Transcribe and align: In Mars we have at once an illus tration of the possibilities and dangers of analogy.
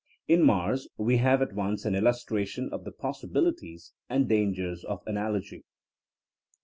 In 0.27 0.41
Mars 0.41 0.87
we 0.97 1.17
have 1.17 1.43
at 1.43 1.53
once 1.53 1.85
an 1.85 1.93
illus 1.93 2.25
tration 2.25 2.71
of 2.71 2.85
the 2.85 2.91
possibilities 2.91 3.93
and 4.09 4.27
dangers 4.27 4.83
of 4.83 5.03
analogy. 5.05 5.63